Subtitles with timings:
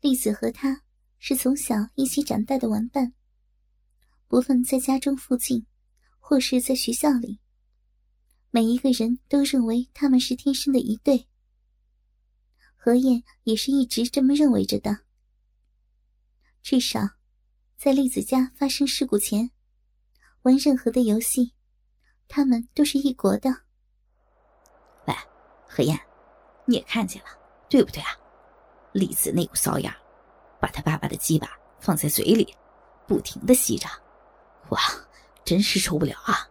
[0.00, 0.82] 栗子和他
[1.18, 3.12] 是从小一起长大的玩伴，
[4.28, 5.66] 不论在家中附近，
[6.18, 7.38] 或是在学校里，
[8.50, 11.26] 每一个人都认为他们是天生的一对。
[12.74, 15.00] 何燕也是一直这么认为着的。
[16.62, 17.00] 至少，
[17.76, 19.50] 在栗子家发生事故前，
[20.42, 21.52] 玩任何的游戏，
[22.26, 23.50] 他们都是一国的。
[25.06, 25.14] 喂，
[25.68, 26.00] 何燕，
[26.64, 27.28] 你也看见了，
[27.68, 28.16] 对不对啊？
[28.92, 29.94] 栗子那股骚样，
[30.58, 31.48] 把他爸爸的鸡巴
[31.78, 32.56] 放在嘴里，
[33.06, 33.88] 不停的吸着，
[34.70, 34.78] 哇，
[35.44, 36.48] 真是受不了啊！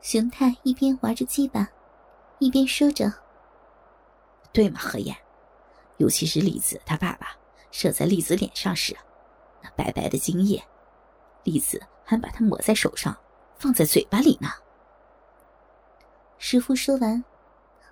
[0.00, 1.68] 熊太一边玩着鸡巴，
[2.38, 3.12] 一边说着
[4.52, 5.16] ：“对嘛，何燕？
[5.96, 7.28] 尤其是栗子他爸爸
[7.70, 8.96] 射在栗子脸上时，
[9.62, 10.62] 那白白的精液，
[11.42, 13.16] 栗子还把它抹在手上，
[13.58, 14.48] 放在嘴巴里呢。”
[16.38, 17.24] 师傅说完，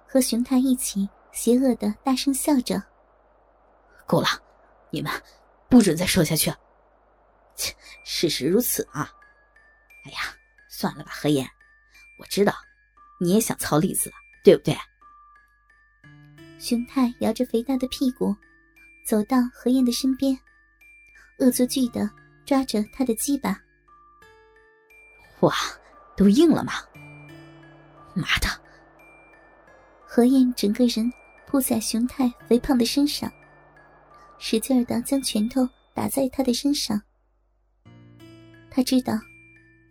[0.06, 1.08] 和熊太一起。
[1.34, 2.82] 邪恶的大声笑着。
[4.06, 4.28] 够了，
[4.90, 5.10] 你们
[5.68, 6.52] 不准再说下去。
[7.56, 9.10] 切，事实如此啊！
[10.04, 10.18] 哎呀，
[10.68, 11.48] 算了吧，何言，
[12.18, 12.54] 我知道
[13.20, 14.76] 你也想操栗子，对不对？
[16.58, 18.34] 熊太摇着肥大的屁股，
[19.04, 20.38] 走到何燕的身边，
[21.38, 22.08] 恶作剧的
[22.46, 23.60] 抓着她的鸡巴。
[25.40, 25.52] 哇，
[26.16, 26.74] 都硬了吗？
[28.14, 28.48] 妈的！
[30.06, 31.12] 何燕整个人。
[31.54, 33.30] 扑在熊太肥胖的身上，
[34.38, 37.00] 使劲儿的将拳头打在他的身上。
[38.68, 39.12] 他知道，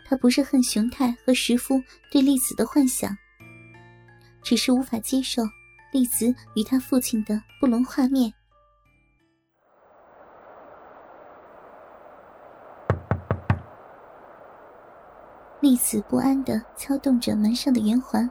[0.06, 3.17] 他不是恨熊太和石夫对丽子的幻想，
[4.41, 5.41] 只是无法接受
[5.94, 8.34] 丽子与他父亲的不伦画面。
[15.61, 18.30] 丽子不安的敲动着门上的圆环。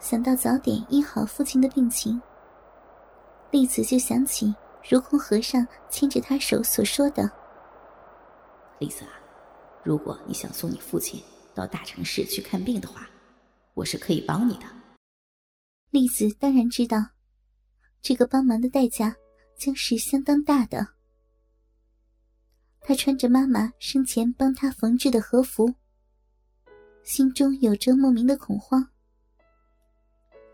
[0.00, 2.20] 想到早点医好父亲的病情，
[3.50, 4.54] 栗子就想起
[4.88, 7.30] 如空和尚牵着他手所说的
[8.78, 9.12] ：“栗子啊，
[9.82, 11.22] 如果你想送你父亲
[11.54, 13.08] 到大城市去看病的话，
[13.72, 14.66] 我是可以帮你的。”
[15.90, 16.98] 栗子当然知道，
[18.02, 19.16] 这个帮忙的代价
[19.56, 20.86] 将是相当大的。
[22.80, 25.74] 他穿着妈妈生前帮他缝制的和服，
[27.02, 28.86] 心中有着莫名的恐慌。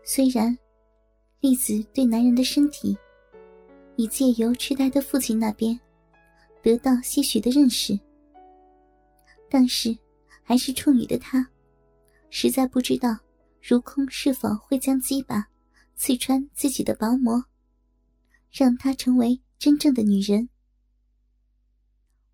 [0.03, 0.57] 虽然，
[1.39, 2.97] 栗子对男人的身体，
[3.95, 5.79] 已借由痴呆的父亲那边
[6.61, 7.97] 得到些许的认识，
[9.49, 9.95] 但是
[10.43, 11.47] 还是处女的她，
[12.29, 13.15] 实在不知道
[13.61, 15.47] 如空是否会将鸡巴
[15.95, 17.43] 刺穿自己的薄膜，
[18.51, 20.49] 让她成为真正的女人。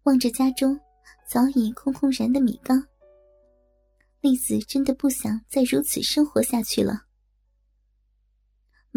[0.03, 0.79] 望着家中
[1.29, 2.81] 早已空空然的米缸，
[4.21, 7.06] 栗子真的不想再如此生活下去了。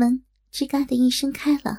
[0.00, 1.78] 门吱嘎的一声开了。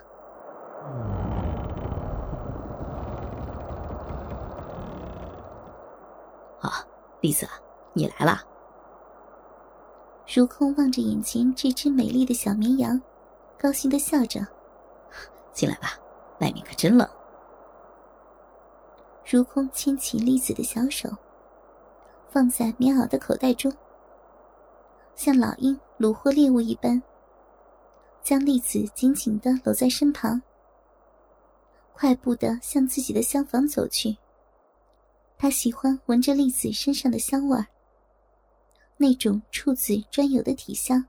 [6.62, 6.86] 啊，
[7.20, 7.48] 栗子，
[7.94, 8.40] 你来了。
[10.32, 13.02] 如空望着眼前这只美丽的小绵羊，
[13.60, 14.40] 高兴的笑着
[15.52, 15.94] ：“进来吧，
[16.42, 17.10] 外面可真冷。”
[19.26, 21.10] 如空牵起栗子的小手，
[22.30, 23.74] 放在棉袄的口袋中，
[25.16, 27.02] 像老鹰虏获猎物一般。
[28.24, 30.42] 将栗子紧紧的搂在身旁，
[31.94, 34.18] 快步的向自己的厢房走去。
[35.38, 37.66] 他喜欢闻着栗子身上的香味儿，
[38.98, 41.04] 那种处子专有的体香。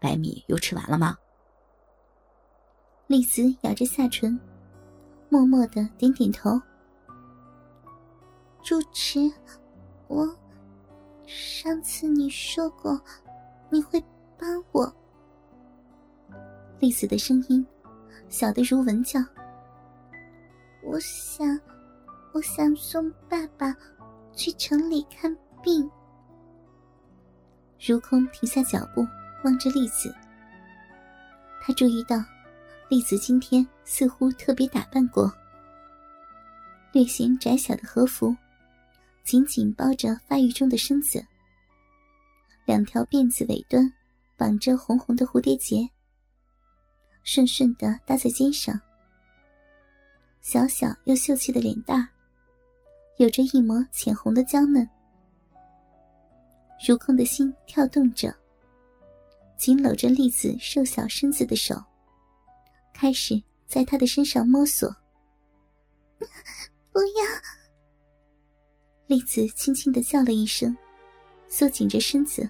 [0.00, 1.18] 白米又吃完了吗？
[3.06, 4.40] 栗子咬着下唇，
[5.28, 6.58] 默默的点点头。
[8.62, 9.30] 主持，
[10.08, 10.26] 我
[11.26, 12.98] 上次你说过
[13.68, 14.02] 你会
[14.38, 14.90] 帮我。
[16.84, 17.66] 栗子的声音
[18.28, 19.18] 小的如蚊叫。
[20.82, 21.58] 我想，
[22.34, 23.74] 我想送爸爸
[24.34, 25.90] 去城里看病。
[27.80, 29.00] 如空停下脚步，
[29.44, 30.14] 望着栗子。
[31.62, 32.22] 他注意到，
[32.90, 35.32] 栗子今天似乎特别打扮过，
[36.92, 38.36] 略显窄小的和服，
[39.24, 41.24] 紧紧包着发育中的身子，
[42.66, 43.90] 两条辫子尾端
[44.36, 45.88] 绑着红红的蝴蝶结。
[47.24, 48.78] 顺顺的搭在肩上，
[50.42, 52.06] 小小又秀气的脸蛋
[53.16, 54.86] 有着一抹浅红的娇嫩。
[56.86, 58.32] 如空的心跳动着，
[59.56, 61.82] 紧搂着栗子瘦小身子的手，
[62.92, 64.94] 开始在她的身上摸索。
[66.92, 67.24] 不要！
[69.06, 70.76] 栗子轻轻的叫了一声，
[71.48, 72.48] 缩紧着身子。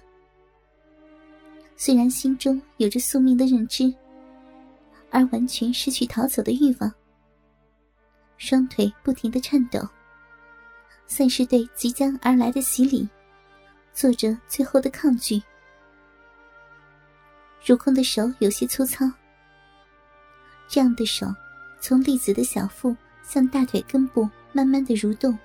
[1.77, 3.93] 虽然心中有着宿命的认知。
[5.15, 6.93] 而完全失去逃走的欲望，
[8.35, 9.79] 双腿不停的颤抖，
[11.07, 13.07] 算是对即将而来的洗礼
[13.93, 15.41] 做着最后的抗拒。
[17.65, 19.09] 如空的手有些粗糙，
[20.67, 21.27] 这样的手
[21.79, 25.39] 从栗子的小腹向大腿根部慢慢的蠕动，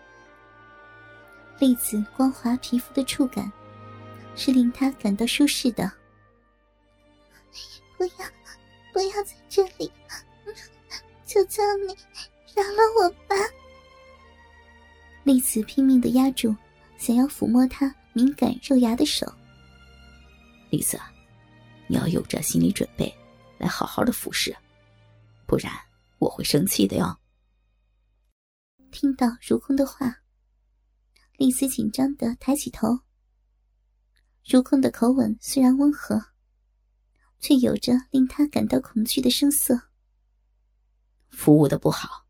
[1.61, 3.51] 栗子光滑皮肤的触感
[4.35, 5.93] 是令他感到舒适的。
[7.97, 8.40] 不要。
[8.93, 9.91] 不要在这里！
[11.27, 11.95] 求求你，
[12.55, 13.37] 饶了我吧！
[15.23, 16.55] 丽子拼命的压住
[16.97, 19.33] 想要抚摸他敏感肉芽的手。
[20.71, 20.99] 丽子，
[21.87, 23.15] 你要有着心理准备，
[23.59, 24.57] 来好好的服侍，
[25.47, 25.73] 不然
[26.19, 27.17] 我会生气的哟。
[28.91, 30.17] 听到如空的话，
[31.37, 32.99] 丽子紧张的抬起头。
[34.45, 36.21] 如空的口吻虽然温和。
[37.41, 39.81] 却有着令他感到恐惧的声色。
[41.31, 42.27] 服务的不好，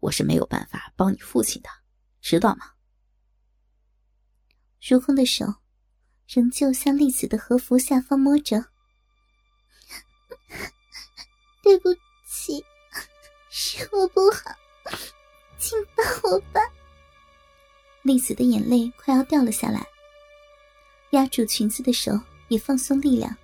[0.00, 1.68] 我是没有办法帮你父亲的，
[2.20, 2.72] 知道吗？
[4.80, 5.46] 如空的手
[6.26, 8.64] 仍旧向丽子的和服下方摸着。
[11.62, 11.92] 对不
[12.28, 12.64] 起，
[13.50, 14.54] 是我不好，
[15.58, 16.60] 请帮我吧。
[18.02, 19.86] 丽子的眼泪快要掉了下来，
[21.10, 22.12] 压住裙子的手
[22.48, 23.36] 也放松力量。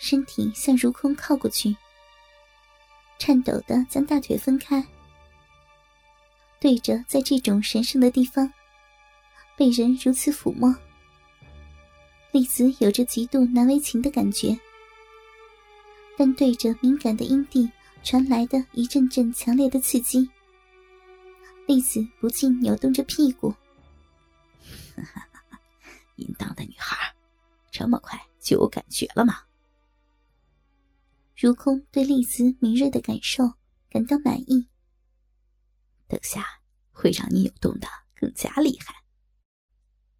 [0.00, 1.76] 身体向如空靠过去，
[3.18, 4.82] 颤抖的将大腿分开，
[6.58, 8.50] 对着在这种神圣的地方
[9.58, 10.74] 被人如此抚摸，
[12.32, 14.58] 丽子有着极度难为情的感觉。
[16.16, 17.70] 但对着敏感的阴蒂
[18.02, 20.26] 传来的一阵阵强烈的刺激，
[21.66, 23.54] 丽子不禁扭动着屁股。
[26.16, 27.14] 淫荡的女孩，
[27.70, 29.42] 这么快就有感觉了吗？
[31.42, 33.42] 如空对丽子敏锐的感受
[33.88, 34.68] 感到满意。
[36.06, 36.44] 等下
[36.90, 38.94] 会让你扭动的更加厉害。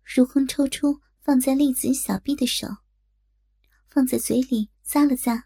[0.02, 2.66] 如空抽出放在丽子小臂的手，
[3.90, 5.42] 放在嘴里咂了咂，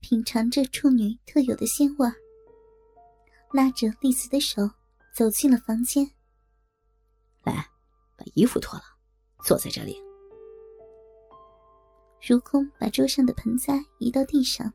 [0.00, 2.10] 品尝着处女特有的鲜味，
[3.52, 4.68] 拉着丽子的手
[5.14, 6.10] 走进了房间。
[7.44, 7.70] 来，
[8.16, 8.84] 把衣服脱了，
[9.44, 10.05] 坐在这里。
[12.20, 14.72] 如空把桌上的盆栽移到地上，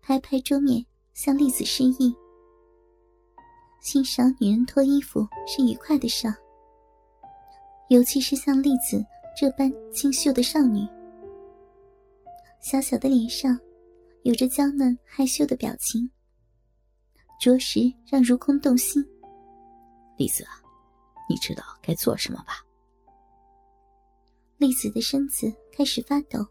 [0.00, 2.14] 拍拍桌面，向丽子示意。
[3.80, 6.26] 欣赏女人脱衣服是愉快的事，
[7.88, 9.04] 尤其是像丽子
[9.38, 10.86] 这般清秀的少女。
[12.60, 13.58] 小小的脸上
[14.22, 16.10] 有着娇嫩害羞的表情，
[17.40, 19.04] 着实让如空动心。
[20.16, 20.44] 丽子，
[21.28, 22.65] 你知道该做什么吧？
[24.58, 26.46] 丽子的身子开始发抖。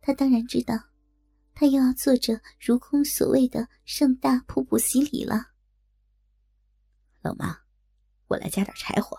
[0.00, 0.74] 她当然知道，
[1.54, 5.48] 她又要做着如空所谓的盛大瀑布洗礼了。
[7.22, 7.56] 老妈？
[8.26, 9.16] 我来加点柴火。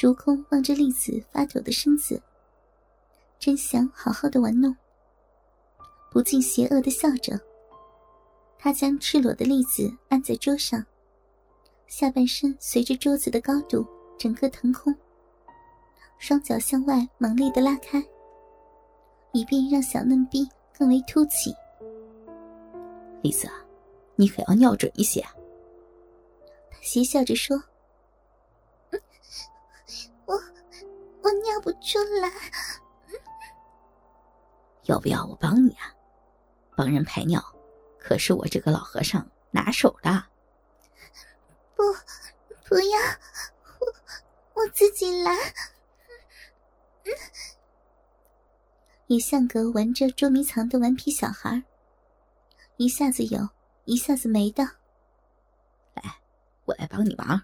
[0.00, 2.22] 如空望着丽子发抖的身子，
[3.38, 4.74] 真想好好的玩弄，
[6.10, 7.38] 不禁邪恶的笑着。
[8.56, 10.82] 他将赤裸的丽子按在桌上，
[11.86, 13.86] 下半身随着桌子的高度
[14.18, 14.94] 整个腾空。
[16.20, 17.98] 双脚向外猛烈的拉开，
[19.32, 20.46] 以便让小嫩逼
[20.78, 21.50] 更为凸起。
[23.22, 23.50] 丽子，
[24.16, 25.22] 你可要尿准一些。
[26.70, 27.56] 他邪笑着说
[30.26, 30.34] ：“我
[31.22, 32.30] 我尿不出来。
[34.82, 35.90] 要不要我帮你啊？
[36.76, 37.42] 帮人排尿，
[37.98, 40.22] 可是我这个老和尚拿手的。
[41.74, 41.82] 不，
[42.68, 43.00] 不要，
[43.78, 43.86] 我
[44.60, 45.34] 我自己来。”
[49.06, 51.62] 也像个玩着捉迷藏的顽皮小孩，
[52.76, 53.48] 一下子有，
[53.84, 54.62] 一下子没的。
[55.94, 56.20] 来，
[56.64, 57.42] 我来帮你忙。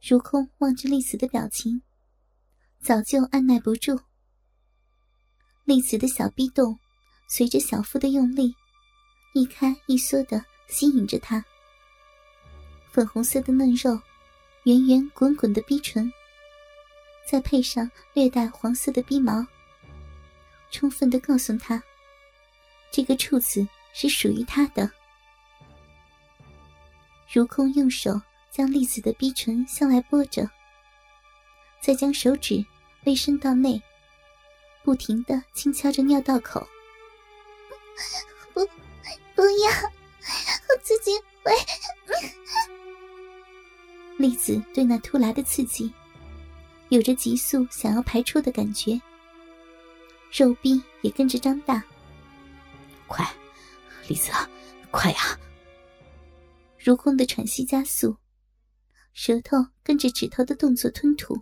[0.00, 1.82] 如空望着丽子的表情，
[2.80, 3.98] 早就按耐不住。
[5.64, 6.78] 丽子的小臂动，
[7.28, 8.54] 随着小腹的用力，
[9.34, 11.44] 一开一缩的吸引着他。
[12.92, 14.00] 粉红色的嫩肉，
[14.64, 16.10] 圆圆滚滚的逼唇。
[17.26, 19.44] 再配上略带黄色的逼毛，
[20.70, 21.82] 充分的告诉他，
[22.92, 24.88] 这个处子是属于他的。
[27.32, 30.48] 如空用手将栗子的逼唇向外拨着，
[31.80, 32.64] 再将手指
[33.04, 33.82] 微伸到内，
[34.84, 36.66] 不停的轻敲着尿道口。
[38.54, 38.64] 不，
[39.34, 39.70] 不要，
[40.68, 41.10] 我自己
[41.42, 41.52] 会。
[44.16, 45.92] 栗子对那突来的刺激。
[46.88, 48.98] 有着急速想要排出的感觉，
[50.32, 51.82] 肉壁也跟着张大。
[53.08, 53.26] 快，
[54.08, 54.30] 李子，
[54.90, 55.18] 快呀！
[56.78, 58.16] 如空的喘息加速，
[59.12, 61.36] 舌头跟着指头的动作吞吐，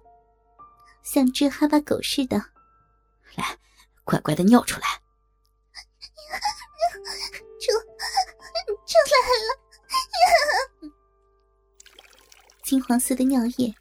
[1.03, 2.39] 像只哈巴狗似的。
[3.37, 3.59] 来，
[4.05, 4.87] 乖乖的尿出来。
[7.61, 7.71] 出，
[8.87, 9.47] 出来了！
[12.63, 13.75] 金黄色的尿液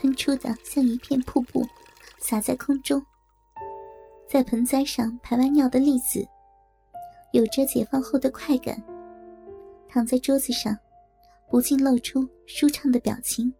[0.00, 1.62] 喷出的像一片瀑布，
[2.18, 3.04] 洒在空中。
[4.26, 6.26] 在盆栽上排完尿的栗子，
[7.32, 8.82] 有着解放后的快感。
[9.90, 10.74] 躺在桌子上，
[11.50, 13.52] 不禁露出舒畅的表情。